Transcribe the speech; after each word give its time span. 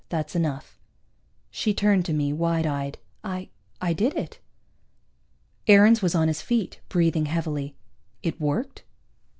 "That's 0.09 0.35
enough." 0.35 0.79
She 1.51 1.75
turned 1.75 2.05
to 2.05 2.13
me, 2.13 2.33
wide 2.33 2.65
eyed. 2.65 2.97
"I 3.23 3.49
I 3.79 3.93
did 3.93 4.15
it." 4.15 4.39
Aarons 5.67 6.01
was 6.01 6.15
on 6.15 6.27
his 6.27 6.41
feet, 6.41 6.79
breathing 6.89 7.27
heavily. 7.27 7.75
"It 8.23 8.41
worked?" 8.41 8.81